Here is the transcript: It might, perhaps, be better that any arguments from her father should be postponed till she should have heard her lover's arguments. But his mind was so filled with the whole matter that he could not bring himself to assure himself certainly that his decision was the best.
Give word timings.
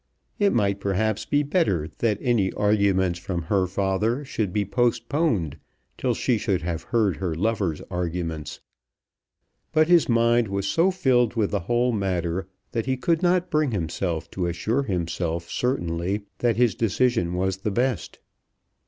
It 0.39 0.51
might, 0.51 0.79
perhaps, 0.79 1.25
be 1.25 1.43
better 1.43 1.87
that 1.99 2.17
any 2.21 2.51
arguments 2.53 3.19
from 3.19 3.43
her 3.43 3.67
father 3.67 4.25
should 4.25 4.51
be 4.51 4.65
postponed 4.65 5.59
till 5.95 6.15
she 6.15 6.39
should 6.39 6.63
have 6.63 6.81
heard 6.89 7.17
her 7.17 7.35
lover's 7.35 7.81
arguments. 7.91 8.61
But 9.71 9.89
his 9.89 10.09
mind 10.09 10.47
was 10.47 10.65
so 10.67 10.89
filled 10.89 11.35
with 11.35 11.51
the 11.51 11.59
whole 11.69 11.91
matter 11.91 12.47
that 12.71 12.87
he 12.87 12.97
could 12.97 13.21
not 13.21 13.51
bring 13.51 13.69
himself 13.69 14.31
to 14.31 14.47
assure 14.47 14.81
himself 14.81 15.51
certainly 15.51 16.23
that 16.39 16.57
his 16.57 16.73
decision 16.73 17.35
was 17.35 17.57
the 17.57 17.69
best. 17.69 18.17